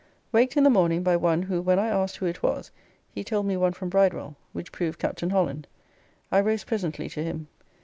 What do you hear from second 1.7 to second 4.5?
I asked who it was, he told me one from Bridewell,